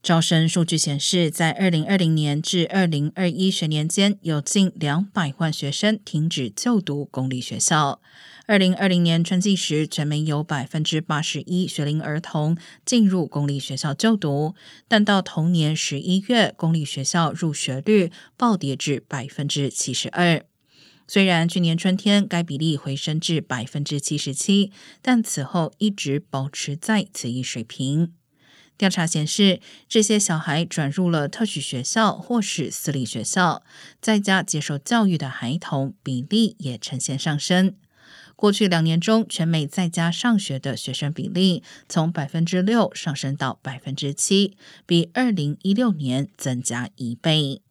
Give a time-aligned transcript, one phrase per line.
[0.00, 8.00] 招生数据显示，在二零二零年至二零二一学年间，有近两百万学生停止就读公立学校。
[8.46, 12.56] 二零二零年春季时，全美有百分之八十一学龄儿童
[12.86, 14.54] 进入公立学校就读，
[14.86, 20.42] 但到同年十一月，公立学校入学率暴跌至百分之七十二。
[21.06, 24.70] 虽然去年春天该比例回升至百分之七十七，
[25.02, 28.12] 但此后一直保持在此一水平。
[28.78, 33.62] 调查显示，这些小孩转入了特许学校或是私立学校，
[34.00, 37.74] 在家接受教育的孩童比例也呈现上升。
[38.36, 47.62] 过去两年中，全美在家上学的学生比例从百分之六上升到百分之七，比二零一六年增加一倍。